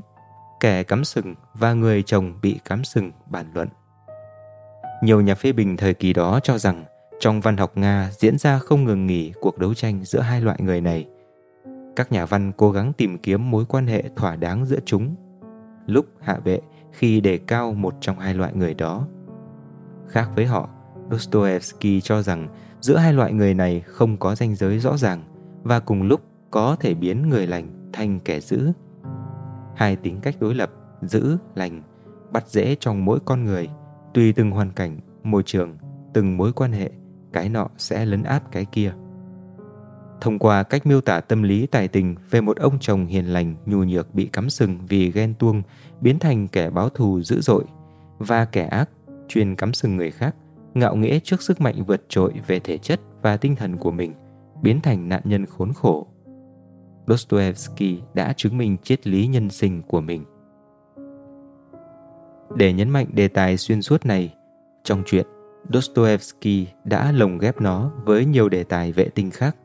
kẻ 0.60 0.84
cắm 0.84 1.04
sừng 1.04 1.36
và 1.54 1.74
người 1.74 2.04
chồng 2.04 2.39
bị 2.42 2.60
cắm 2.66 2.84
sừng 2.84 3.12
bàn 3.30 3.51
luận. 3.54 3.68
Nhiều 5.04 5.22
nhà 5.22 5.36
phê 5.36 5.51
bình 5.51 5.78
thời 5.78 5.94
kỳ 5.94 6.13
đó 6.13 6.39
cho 6.44 6.58
rằng 6.58 6.86
trong 7.20 7.42
văn 7.42 7.58
học 7.58 7.72
Nga 7.75 8.10
diễn 8.12 8.38
ra 8.38 8.60
không 8.60 8.84
ngừng 8.84 9.06
nghỉ 9.06 9.32
cuộc 9.42 9.58
đấu 9.58 9.74
tranh 9.74 10.04
giữa 10.04 10.20
hai 10.20 10.42
loại 10.42 10.58
người 10.62 10.82
này. 10.82 11.08
Các 11.96 12.12
nhà 12.12 12.25
văn 12.25 12.51
cố 12.58 12.72
gắng 12.72 12.94
tìm 12.94 13.18
kiếm 13.18 13.51
mối 13.51 13.66
quan 13.66 13.88
hệ 13.88 14.04
thỏa 14.16 14.36
đáng 14.36 14.66
giữa 14.66 14.80
chúng. 14.86 15.16
Lúc 15.86 16.06
hạ 16.22 16.39
bệ 16.44 16.60
khi 16.92 17.22
đề 17.22 17.38
cao 17.38 17.74
một 17.74 17.94
trong 18.01 18.20
hai 18.20 18.34
loại 18.34 18.54
người 18.54 18.74
đó. 18.74 19.08
Khác 20.08 20.30
với 20.36 20.46
họ, 20.46 20.70
Dostoevsky 21.12 22.01
cho 22.01 22.22
rằng 22.22 22.48
giữa 22.82 22.98
hai 22.98 23.13
loại 23.13 23.34
người 23.34 23.54
này 23.54 23.82
không 23.86 24.18
có 24.18 24.36
ranh 24.36 24.56
giới 24.56 24.80
rõ 24.80 24.98
ràng 24.98 25.24
và 25.63 25.80
cùng 25.80 26.04
lúc 26.04 26.22
có 26.51 26.75
thể 26.79 26.94
biến 26.94 27.29
người 27.29 27.48
lành 27.48 27.89
thành 27.94 28.20
kẻ 28.20 28.39
dữ. 28.39 28.72
Hai 29.75 29.96
tính 29.96 30.20
cách 30.22 30.36
đối 30.39 30.56
lập, 30.56 30.72
dữ, 31.01 31.38
lành, 31.56 31.82
bắt 32.32 32.48
dễ 32.48 32.75
trong 32.79 33.06
mỗi 33.06 33.20
con 33.25 33.44
người, 33.44 33.70
tùy 34.13 34.34
từng 34.34 34.51
hoàn 34.51 34.72
cảnh, 34.72 35.00
môi 35.24 35.44
trường, 35.44 35.77
từng 36.13 36.38
mối 36.38 36.53
quan 36.53 36.72
hệ, 36.72 36.91
cái 37.34 37.50
nọ 37.50 37.68
sẽ 37.77 38.06
lấn 38.06 38.24
át 38.24 38.51
cái 38.51 38.65
kia. 38.65 38.94
Thông 40.22 40.39
qua 40.39 40.63
cách 40.63 40.86
miêu 40.86 41.01
tả 41.01 41.20
tâm 41.20 41.44
lý 41.44 41.68
tài 41.68 41.88
tình 41.88 42.15
về 42.29 42.41
một 42.41 42.58
ông 42.58 42.79
chồng 42.79 43.06
hiền 43.06 43.25
lành 43.25 43.56
nhu 43.65 43.84
nhược 43.84 44.15
bị 44.15 44.25
cắm 44.25 44.50
sừng 44.50 44.77
vì 44.88 45.12
ghen 45.12 45.34
tuông, 45.39 45.62
biến 46.01 46.20
thành 46.20 46.48
kẻ 46.48 46.70
báo 46.70 46.89
thù 46.89 47.22
dữ 47.22 47.41
dội, 47.41 47.63
và 48.18 48.46
kẻ 48.46 48.65
ác 48.65 48.89
chuyên 49.27 49.56
cắm 49.56 49.74
sừng 49.74 49.98
người 49.98 50.12
khác, 50.12 50.36
ngạo 50.74 50.96
nghễ 50.96 51.20
trước 51.20 51.41
sức 51.41 51.62
mạnh 51.62 51.84
vượt 51.88 52.06
trội 52.10 52.34
về 52.48 52.60
thể 52.60 52.77
chất 52.77 53.00
và 53.22 53.38
tinh 53.38 53.56
thần 53.56 53.77
của 53.77 53.91
mình, 53.91 54.13
biến 54.62 54.82
thành 54.82 55.10
nạn 55.10 55.22
nhân 55.25 55.46
khốn 55.46 55.74
khổ. 55.74 56.08
Dostoevsky 57.10 58.01
đã 58.13 58.34
chứng 58.38 58.58
minh 58.58 58.78
triết 58.84 59.08
lý 59.08 59.28
nhân 59.28 59.50
sinh 59.50 59.82
của 59.82 60.01
mình. 60.01 60.25
Để 62.56 62.74
nhấn 62.74 62.89
mạnh 62.89 63.08
đề 63.13 63.28
tài 63.28 63.58
xuyên 63.58 63.82
suốt 63.82 64.06
này, 64.06 64.34
trong 64.84 65.04
truyện 65.06 65.28
Dostoevsky 65.74 66.68
đã 66.84 67.12
lồng 67.12 67.38
ghép 67.38 67.62
nó 67.62 67.92
với 68.06 68.25
nhiều 68.25 68.50
đề 68.50 68.63
tài 68.63 68.92
vệ 68.92 69.10
tinh 69.16 69.32
khác, 69.32 69.56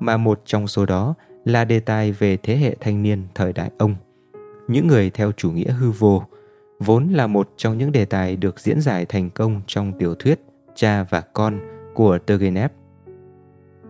mà 0.00 0.16
một 0.16 0.42
trong 0.44 0.66
số 0.66 0.86
đó 0.86 1.14
là 1.44 1.64
đề 1.64 1.80
tài 1.80 2.12
về 2.12 2.36
thế 2.36 2.56
hệ 2.56 2.76
thanh 2.80 3.02
niên 3.02 3.26
thời 3.34 3.52
đại 3.52 3.70
ông. 3.78 3.94
Những 4.68 4.86
người 4.86 5.10
theo 5.10 5.32
chủ 5.32 5.50
nghĩa 5.50 5.72
hư 5.72 5.90
vô, 5.90 6.22
vốn 6.78 7.08
là 7.08 7.26
một 7.26 7.50
trong 7.56 7.78
những 7.78 7.92
đề 7.92 8.04
tài 8.04 8.36
được 8.36 8.60
diễn 8.60 8.80
giải 8.80 9.06
thành 9.06 9.30
công 9.30 9.60
trong 9.66 9.92
tiểu 9.98 10.14
thuyết 10.14 10.40
Cha 10.74 11.04
và 11.10 11.20
Con 11.20 11.60
của 11.94 12.18
Turgenev. 12.18 12.70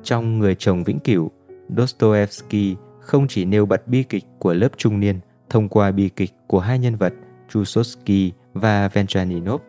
Trong 0.03 0.39
Người 0.39 0.55
chồng 0.59 0.85
vĩnh 0.85 0.99
cửu, 0.99 1.31
Dostoevsky 1.77 2.77
không 3.03 3.27
chỉ 3.29 3.45
nêu 3.45 3.67
bật 3.67 3.89
bi 3.89 4.03
kịch 4.03 4.25
của 4.39 4.55
lớp 4.55 4.69
trung 4.77 5.01
niên 5.01 5.21
thông 5.51 5.69
qua 5.69 5.91
bi 5.93 6.09
kịch 6.09 6.31
của 6.47 6.61
hai 6.61 6.79
nhân 6.79 6.97
vật 6.97 7.13
Chusovsky 7.49 8.33
và 8.55 8.89
Venchaninov, 8.89 9.61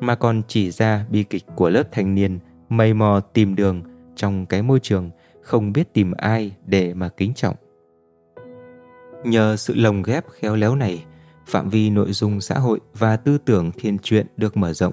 mà 0.00 0.14
còn 0.14 0.42
chỉ 0.48 0.70
ra 0.70 1.06
bi 1.10 1.24
kịch 1.24 1.44
của 1.56 1.70
lớp 1.70 1.82
thanh 1.92 2.14
niên 2.14 2.38
mây 2.68 2.94
mò 2.94 3.20
tìm 3.20 3.54
đường 3.54 3.82
trong 4.16 4.46
cái 4.46 4.62
môi 4.62 4.80
trường 4.80 5.10
không 5.42 5.72
biết 5.72 5.92
tìm 5.92 6.12
ai 6.12 6.52
để 6.66 6.94
mà 6.94 7.08
kính 7.08 7.34
trọng. 7.34 7.56
Nhờ 9.24 9.56
sự 9.56 9.74
lồng 9.74 10.02
ghép 10.02 10.24
khéo 10.28 10.56
léo 10.56 10.74
này, 10.74 11.04
phạm 11.46 11.68
vi 11.68 11.90
nội 11.90 12.12
dung 12.12 12.40
xã 12.40 12.58
hội 12.58 12.80
và 12.98 13.16
tư 13.16 13.38
tưởng 13.38 13.70
thiên 13.72 13.98
truyện 13.98 14.26
được 14.36 14.56
mở 14.56 14.72
rộng, 14.72 14.92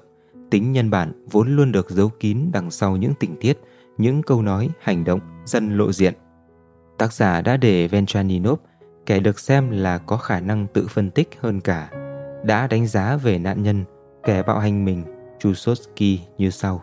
tính 0.51 0.71
nhân 0.71 0.89
bản 0.89 1.25
vốn 1.31 1.55
luôn 1.55 1.71
được 1.71 1.89
giấu 1.89 2.09
kín 2.09 2.49
đằng 2.53 2.71
sau 2.71 2.97
những 2.97 3.13
tình 3.19 3.35
tiết, 3.41 3.57
những 3.97 4.21
câu 4.21 4.41
nói, 4.41 4.69
hành 4.81 5.03
động 5.03 5.19
dần 5.45 5.77
lộ 5.77 5.91
diện. 5.91 6.13
Tác 7.01 7.13
giả 7.13 7.41
đã 7.41 7.57
để 7.57 7.87
Ventraninov, 7.87 8.59
kẻ 9.05 9.19
được 9.19 9.39
xem 9.39 9.71
là 9.71 9.97
có 9.97 10.17
khả 10.17 10.39
năng 10.39 10.67
tự 10.67 10.87
phân 10.87 11.11
tích 11.11 11.29
hơn 11.39 11.61
cả, 11.61 11.89
đã 12.45 12.67
đánh 12.67 12.87
giá 12.87 13.17
về 13.17 13.39
nạn 13.39 13.63
nhân, 13.63 13.83
kẻ 14.23 14.43
bạo 14.43 14.59
hành 14.59 14.85
mình, 14.85 15.03
Chusotsky 15.39 16.19
như 16.37 16.49
sau. 16.49 16.81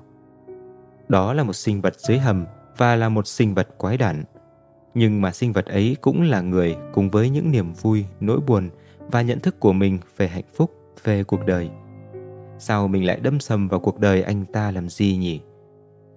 Đó 1.09 1.33
là 1.33 1.45
một 1.45 1.53
sinh 1.53 1.81
vật 1.81 1.95
dưới 1.99 2.19
hầm 2.19 2.47
và 2.77 2.97
là 2.97 3.09
một 3.09 3.27
sinh 3.27 3.55
vật 3.55 3.69
quái 3.79 3.97
đản. 3.97 4.25
Nhưng 4.95 5.21
mà 5.21 5.33
sinh 5.33 5.53
vật 5.53 5.67
ấy 5.67 5.97
cũng 6.01 6.23
là 6.23 6.41
người 6.41 6.77
cùng 6.93 7.11
với 7.11 7.31
những 7.31 7.51
niềm 7.51 7.73
vui, 7.73 8.05
nỗi 8.21 8.41
buồn 8.41 8.71
và 8.99 9.23
nhận 9.23 9.41
thức 9.41 9.61
của 9.61 9.73
mình 9.73 9.99
về 10.17 10.29
hạnh 10.29 10.49
phúc, 10.55 10.75
về 11.05 11.25
cuộc 11.25 11.47
đời. 11.47 11.71
Sao 12.59 12.89
mình 12.89 13.07
lại 13.07 13.21
đâm 13.23 13.41
sầm 13.41 13.69
vào 13.69 13.81
cuộc 13.81 13.99
đời 13.99 14.23
anh 14.23 14.45
ta 14.45 14.71
làm 14.71 14.89
gì 14.89 15.17
nhỉ? 15.17 15.41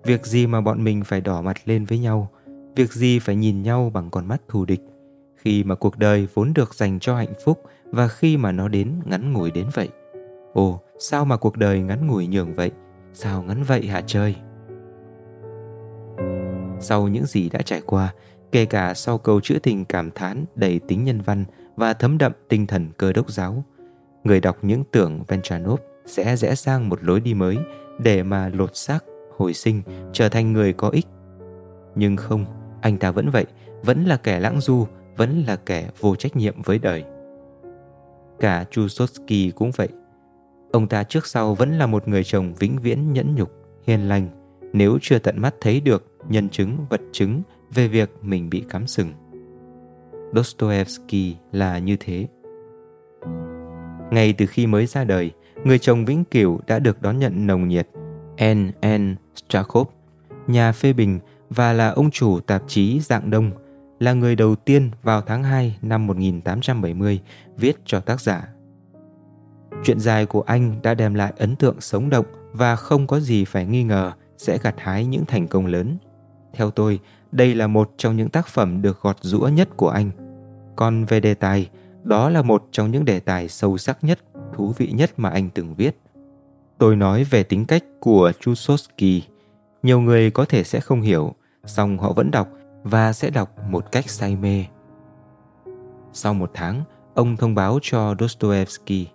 Việc 0.03 0.25
gì 0.25 0.47
mà 0.47 0.61
bọn 0.61 0.83
mình 0.83 1.03
phải 1.03 1.21
đỏ 1.21 1.41
mặt 1.41 1.57
lên 1.65 1.85
với 1.85 1.99
nhau? 1.99 2.29
Việc 2.75 2.93
gì 2.93 3.19
phải 3.19 3.35
nhìn 3.35 3.61
nhau 3.63 3.91
bằng 3.93 4.09
con 4.09 4.27
mắt 4.27 4.41
thù 4.47 4.65
địch? 4.65 4.81
Khi 5.35 5.63
mà 5.63 5.75
cuộc 5.75 5.97
đời 5.97 6.27
vốn 6.33 6.53
được 6.53 6.73
dành 6.73 6.99
cho 6.99 7.15
hạnh 7.15 7.33
phúc 7.45 7.61
và 7.85 8.07
khi 8.07 8.37
mà 8.37 8.51
nó 8.51 8.67
đến 8.67 8.99
ngắn 9.05 9.33
ngủi 9.33 9.51
đến 9.51 9.67
vậy. 9.73 9.89
Ồ, 10.53 10.81
sao 10.99 11.25
mà 11.25 11.37
cuộc 11.37 11.57
đời 11.57 11.79
ngắn 11.81 12.07
ngủi 12.07 12.27
nhường 12.27 12.53
vậy? 12.53 12.71
Sao 13.13 13.43
ngắn 13.43 13.63
vậy 13.63 13.87
hả 13.87 14.01
trời? 14.07 14.35
Sau 16.79 17.07
những 17.07 17.25
gì 17.25 17.49
đã 17.49 17.61
trải 17.61 17.81
qua, 17.85 18.13
kể 18.51 18.65
cả 18.65 18.93
sau 18.93 19.17
câu 19.17 19.41
chữ 19.41 19.59
tình 19.63 19.85
cảm 19.85 20.11
thán 20.11 20.45
đầy 20.55 20.79
tính 20.87 21.03
nhân 21.03 21.21
văn 21.21 21.45
và 21.75 21.93
thấm 21.93 22.17
đậm 22.17 22.31
tinh 22.49 22.67
thần 22.67 22.89
cơ 22.97 23.13
đốc 23.13 23.31
giáo, 23.31 23.63
người 24.23 24.39
đọc 24.39 24.57
những 24.61 24.83
tưởng 24.91 25.23
Venchanov 25.27 25.79
sẽ 26.05 26.35
rẽ 26.35 26.55
sang 26.55 26.89
một 26.89 27.03
lối 27.03 27.19
đi 27.19 27.33
mới 27.33 27.57
để 27.99 28.23
mà 28.23 28.49
lột 28.49 28.75
xác, 28.75 28.99
hồi 29.37 29.53
sinh, 29.53 29.81
trở 30.13 30.29
thành 30.29 30.53
người 30.53 30.73
có 30.73 30.89
ích. 30.89 31.05
Nhưng 31.95 32.17
không, 32.17 32.45
anh 32.81 32.97
ta 32.97 33.11
vẫn 33.11 33.29
vậy, 33.29 33.45
vẫn 33.83 34.05
là 34.05 34.17
kẻ 34.17 34.39
lãng 34.39 34.61
du, 34.61 34.85
vẫn 35.17 35.43
là 35.47 35.55
kẻ 35.55 35.89
vô 35.99 36.15
trách 36.15 36.35
nhiệm 36.35 36.61
với 36.61 36.79
đời. 36.79 37.03
Cả 38.39 38.65
Chusotsky 38.71 39.51
cũng 39.51 39.71
vậy. 39.75 39.87
Ông 40.71 40.87
ta 40.87 41.03
trước 41.03 41.27
sau 41.27 41.55
vẫn 41.55 41.77
là 41.77 41.87
một 41.87 42.07
người 42.07 42.23
chồng 42.23 42.53
vĩnh 42.53 42.77
viễn 42.81 43.13
nhẫn 43.13 43.35
nhục, 43.35 43.51
hiền 43.87 44.09
lành, 44.09 44.27
nếu 44.73 44.97
chưa 45.01 45.19
tận 45.19 45.41
mắt 45.41 45.55
thấy 45.61 45.81
được 45.81 46.17
nhân 46.29 46.49
chứng, 46.49 46.77
vật 46.89 47.01
chứng 47.11 47.41
về 47.73 47.87
việc 47.87 48.11
mình 48.21 48.49
bị 48.49 48.63
cắm 48.69 48.87
sừng. 48.87 49.13
Dostoevsky 50.33 51.35
là 51.51 51.79
như 51.79 51.97
thế. 51.99 52.27
Ngay 54.11 54.33
từ 54.33 54.45
khi 54.45 54.67
mới 54.67 54.85
ra 54.85 55.03
đời, 55.03 55.31
người 55.63 55.79
chồng 55.79 56.05
vĩnh 56.05 56.23
cửu 56.25 56.59
đã 56.67 56.79
được 56.79 57.01
đón 57.01 57.19
nhận 57.19 57.47
nồng 57.47 57.67
nhiệt. 57.67 57.87
N. 58.53 58.71
N. 58.97 59.15
Strakhov, 59.35 59.87
nhà 60.47 60.71
phê 60.71 60.93
bình 60.93 61.19
và 61.55 61.73
là 61.73 61.89
ông 61.89 62.11
chủ 62.11 62.39
tạp 62.39 62.63
chí 62.67 62.99
Dạng 62.99 63.29
Đông, 63.29 63.51
là 63.99 64.13
người 64.13 64.35
đầu 64.35 64.55
tiên 64.55 64.91
vào 65.03 65.21
tháng 65.21 65.43
2 65.43 65.77
năm 65.81 66.07
1870 66.07 67.19
viết 67.57 67.77
cho 67.85 67.99
tác 67.99 68.21
giả. 68.21 68.47
Chuyện 69.83 69.99
dài 69.99 70.25
của 70.25 70.41
anh 70.41 70.75
đã 70.83 70.93
đem 70.93 71.13
lại 71.13 71.33
ấn 71.37 71.55
tượng 71.55 71.81
sống 71.81 72.09
động 72.09 72.25
và 72.53 72.75
không 72.75 73.07
có 73.07 73.19
gì 73.19 73.45
phải 73.45 73.65
nghi 73.65 73.83
ngờ 73.83 74.11
sẽ 74.37 74.57
gặt 74.57 74.75
hái 74.77 75.05
những 75.05 75.25
thành 75.25 75.47
công 75.47 75.65
lớn. 75.65 75.97
Theo 76.53 76.71
tôi, 76.71 76.99
đây 77.31 77.55
là 77.55 77.67
một 77.67 77.91
trong 77.97 78.17
những 78.17 78.29
tác 78.29 78.47
phẩm 78.47 78.81
được 78.81 79.01
gọt 79.01 79.17
rũa 79.21 79.47
nhất 79.47 79.69
của 79.77 79.89
anh. 79.89 80.11
Còn 80.75 81.05
về 81.05 81.19
đề 81.19 81.33
tài, 81.33 81.69
đó 82.03 82.29
là 82.29 82.41
một 82.41 82.67
trong 82.71 82.91
những 82.91 83.05
đề 83.05 83.19
tài 83.19 83.47
sâu 83.47 83.77
sắc 83.77 84.03
nhất, 84.03 84.19
thú 84.53 84.73
vị 84.77 84.91
nhất 84.91 85.11
mà 85.17 85.29
anh 85.29 85.49
từng 85.49 85.75
viết. 85.75 85.97
Tôi 86.77 86.95
nói 86.95 87.23
về 87.23 87.43
tính 87.43 87.65
cách 87.65 87.83
của 87.99 88.31
Chusovsky. 88.39 89.23
Nhiều 89.83 90.01
người 90.01 90.31
có 90.31 90.45
thể 90.45 90.63
sẽ 90.63 90.79
không 90.79 91.01
hiểu, 91.01 91.35
song 91.65 91.97
họ 91.97 92.13
vẫn 92.13 92.31
đọc 92.31 92.47
và 92.83 93.13
sẽ 93.13 93.29
đọc 93.29 93.49
một 93.69 93.91
cách 93.91 94.09
say 94.09 94.35
mê. 94.35 94.65
Sau 96.13 96.33
một 96.33 96.51
tháng, 96.53 96.83
ông 97.13 97.37
thông 97.37 97.55
báo 97.55 97.79
cho 97.81 98.15
Dostoevsky. 98.19 99.07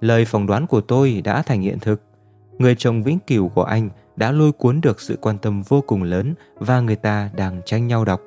Lời 0.00 0.24
phỏng 0.24 0.46
đoán 0.46 0.66
của 0.66 0.80
tôi 0.80 1.22
đã 1.24 1.42
thành 1.42 1.60
hiện 1.60 1.78
thực. 1.78 2.02
Người 2.58 2.74
chồng 2.78 3.02
vĩnh 3.02 3.18
cửu 3.18 3.48
của 3.48 3.62
anh 3.62 3.90
đã 4.16 4.32
lôi 4.32 4.52
cuốn 4.52 4.80
được 4.80 5.00
sự 5.00 5.18
quan 5.20 5.38
tâm 5.38 5.62
vô 5.62 5.84
cùng 5.86 6.02
lớn 6.02 6.34
và 6.54 6.80
người 6.80 6.96
ta 6.96 7.30
đang 7.36 7.60
tranh 7.64 7.86
nhau 7.86 8.04
đọc. 8.04 8.20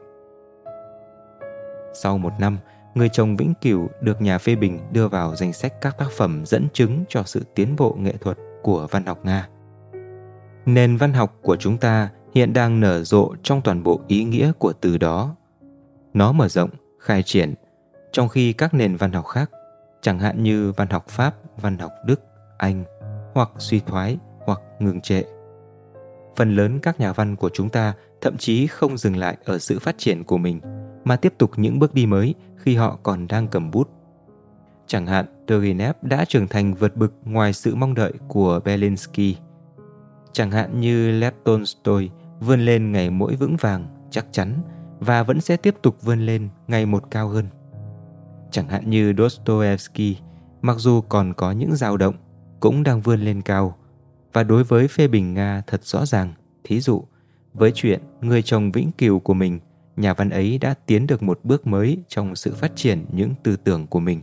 Sau 1.94 2.18
một 2.18 2.32
năm, 2.40 2.58
Người 2.96 3.10
chồng 3.10 3.36
vĩnh 3.36 3.54
cửu 3.62 3.90
được 4.02 4.22
nhà 4.22 4.38
phê 4.38 4.56
bình 4.56 4.80
đưa 4.92 5.08
vào 5.08 5.36
danh 5.36 5.54
sách 5.54 5.82
các 5.82 5.98
tác 5.98 6.12
phẩm 6.12 6.44
dẫn 6.46 6.68
chứng 6.74 7.04
cho 7.10 7.24
sự 7.26 7.46
tiến 7.56 7.76
bộ 7.78 7.96
nghệ 8.00 8.14
thuật 8.22 8.38
của 8.62 8.88
văn 8.92 9.06
học 9.06 9.26
Nga. 9.26 9.48
Nền 10.66 10.98
văn 10.98 11.14
học 11.14 11.38
của 11.42 11.56
chúng 11.56 11.78
ta 11.78 12.10
hiện 12.34 12.54
đang 12.54 12.80
nở 12.80 13.04
rộ 13.04 13.36
trong 13.44 13.62
toàn 13.62 13.84
bộ 13.84 14.02
ý 14.08 14.24
nghĩa 14.24 14.52
của 14.60 14.74
từ 14.74 14.98
đó. 14.98 15.36
Nó 16.14 16.32
mở 16.32 16.48
rộng, 16.48 16.70
khai 17.00 17.24
triển, 17.24 17.54
trong 18.12 18.30
khi 18.30 18.54
các 18.54 18.74
nền 18.74 18.96
văn 18.96 19.12
học 19.12 19.26
khác, 19.26 19.52
chẳng 20.02 20.20
hạn 20.20 20.44
như 20.44 20.72
văn 20.72 20.90
học 20.90 21.08
Pháp, 21.08 21.36
văn 21.62 21.78
học 21.78 21.92
Đức, 22.06 22.22
Anh, 22.58 22.84
hoặc 23.34 23.50
suy 23.58 23.80
thoái 23.80 24.18
hoặc 24.46 24.60
ngừng 24.80 25.02
trệ. 25.02 25.24
phần 26.36 26.56
lớn 26.56 26.80
các 26.80 27.00
nhà 27.00 27.14
văn 27.14 27.36
của 27.36 27.50
chúng 27.54 27.70
ta 27.70 27.94
thậm 28.22 28.38
chí 28.38 28.68
không 28.68 28.98
dừng 28.98 29.18
lại 29.18 29.38
ở 29.46 29.60
sự 29.60 29.80
phát 29.80 29.98
triển 29.98 30.24
của 30.24 30.38
mình 30.38 30.60
mà 31.04 31.16
tiếp 31.16 31.34
tục 31.38 31.52
những 31.56 31.80
bước 31.80 31.94
đi 31.94 32.06
mới 32.06 32.36
khi 32.58 32.76
họ 32.76 33.00
còn 33.04 33.28
đang 33.28 33.48
cầm 33.48 33.72
bút. 33.72 33.90
Chẳng 34.88 35.06
hạn, 35.06 35.26
Turgenev 35.48 35.96
đã 36.02 36.26
trưởng 36.26 36.48
thành 36.48 36.74
vượt 36.74 36.96
bực 36.96 37.14
ngoài 37.26 37.54
sự 37.54 37.76
mong 37.76 37.94
đợi 37.94 38.14
của 38.28 38.60
Belinsky. 38.66 39.38
Chẳng 40.32 40.52
hạn 40.52 40.80
như 40.80 41.12
Lev 41.12 41.34
Tolstoy 41.44 42.10
vươn 42.42 42.60
lên 42.60 42.92
ngày 42.92 43.10
mỗi 43.10 43.36
vững 43.36 43.56
vàng, 43.56 44.08
chắc 44.10 44.26
chắn 44.32 44.62
và 45.00 45.24
vẫn 45.24 45.42
sẽ 45.42 45.58
tiếp 45.58 45.76
tục 45.82 45.98
vươn 46.02 46.26
lên 46.26 46.50
ngày 46.68 46.86
một 46.86 47.12
cao 47.12 47.28
hơn. 47.28 47.46
Chẳng 48.52 48.68
hạn 48.68 48.90
như 48.90 49.14
Dostoevsky, 49.18 50.18
mặc 50.62 50.76
dù 50.80 51.02
còn 51.02 51.34
có 51.34 51.52
những 51.52 51.76
dao 51.76 51.98
động, 51.98 52.16
cũng 52.60 52.84
đang 52.84 53.02
vươn 53.02 53.22
lên 53.22 53.42
cao. 53.42 53.78
Và 54.34 54.44
đối 54.44 54.64
với 54.64 54.88
phê 54.88 55.08
bình 55.08 55.34
Nga 55.34 55.62
thật 55.68 55.84
rõ 55.84 56.06
ràng, 56.06 56.34
thí 56.64 56.80
dụ, 56.80 57.04
với 57.54 57.72
chuyện 57.76 58.02
người 58.22 58.42
chồng 58.42 58.72
vĩnh 58.72 58.92
cửu 58.92 59.20
của 59.20 59.34
mình, 59.34 59.60
nhà 59.96 60.14
văn 60.14 60.30
ấy 60.30 60.58
đã 60.58 60.74
tiến 60.86 61.08
được 61.08 61.24
một 61.24 61.40
bước 61.44 61.68
mới 61.68 61.98
trong 62.08 62.36
sự 62.36 62.54
phát 62.54 62.72
triển 62.76 63.06
những 63.12 63.34
tư 63.44 63.56
tưởng 63.56 63.88
của 63.88 64.00
mình. 64.00 64.22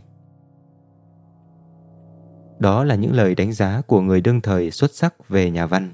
Đó 2.59 2.83
là 2.83 2.95
những 2.95 3.13
lời 3.13 3.35
đánh 3.35 3.53
giá 3.53 3.81
của 3.87 4.01
người 4.01 4.21
đương 4.21 4.41
thời 4.41 4.71
xuất 4.71 4.91
sắc 4.93 5.29
về 5.29 5.51
nhà 5.51 5.65
văn. 5.65 5.93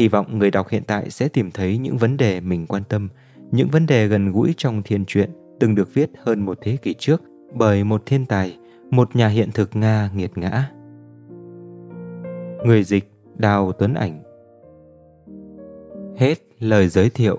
Hy 0.00 0.08
vọng 0.08 0.38
người 0.38 0.50
đọc 0.50 0.68
hiện 0.68 0.82
tại 0.86 1.10
sẽ 1.10 1.28
tìm 1.28 1.50
thấy 1.50 1.78
những 1.78 1.96
vấn 1.96 2.16
đề 2.16 2.40
mình 2.40 2.66
quan 2.66 2.82
tâm, 2.88 3.08
những 3.50 3.68
vấn 3.68 3.86
đề 3.86 4.06
gần 4.06 4.32
gũi 4.32 4.54
trong 4.56 4.82
thiên 4.82 5.04
truyện 5.04 5.30
từng 5.60 5.74
được 5.74 5.94
viết 5.94 6.10
hơn 6.24 6.40
một 6.40 6.58
thế 6.62 6.76
kỷ 6.76 6.94
trước 6.94 7.22
bởi 7.54 7.84
một 7.84 8.02
thiên 8.06 8.26
tài, 8.26 8.58
một 8.90 9.16
nhà 9.16 9.28
hiện 9.28 9.50
thực 9.54 9.76
Nga 9.76 10.10
nghiệt 10.14 10.30
ngã. 10.34 10.70
Người 12.64 12.82
dịch 12.84 13.10
Đào 13.36 13.72
Tuấn 13.72 13.94
Ảnh. 13.94 14.22
Hết 16.16 16.34
lời 16.58 16.88
giới 16.88 17.10
thiệu. 17.10 17.38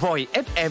Voi 0.00 0.26
FM 0.32 0.70